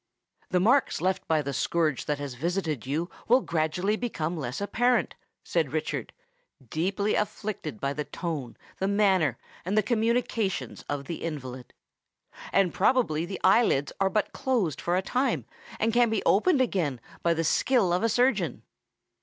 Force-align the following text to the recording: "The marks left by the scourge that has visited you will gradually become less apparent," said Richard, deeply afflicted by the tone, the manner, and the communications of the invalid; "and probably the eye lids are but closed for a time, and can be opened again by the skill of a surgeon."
"The 0.49 0.59
marks 0.59 0.99
left 0.99 1.27
by 1.27 1.43
the 1.43 1.53
scourge 1.53 2.05
that 2.05 2.17
has 2.17 2.33
visited 2.33 2.87
you 2.87 3.07
will 3.27 3.41
gradually 3.41 3.95
become 3.95 4.35
less 4.35 4.59
apparent," 4.59 5.13
said 5.43 5.73
Richard, 5.73 6.11
deeply 6.71 7.13
afflicted 7.13 7.79
by 7.79 7.93
the 7.93 8.05
tone, 8.05 8.57
the 8.79 8.87
manner, 8.87 9.37
and 9.63 9.77
the 9.77 9.83
communications 9.83 10.81
of 10.89 11.05
the 11.05 11.21
invalid; 11.23 11.71
"and 12.51 12.73
probably 12.73 13.27
the 13.27 13.39
eye 13.43 13.61
lids 13.63 13.93
are 14.01 14.09
but 14.09 14.33
closed 14.33 14.81
for 14.81 14.95
a 14.95 15.03
time, 15.03 15.45
and 15.79 15.93
can 15.93 16.09
be 16.09 16.23
opened 16.25 16.61
again 16.61 16.99
by 17.21 17.35
the 17.35 17.43
skill 17.43 17.93
of 17.93 18.01
a 18.01 18.09
surgeon." 18.09 18.63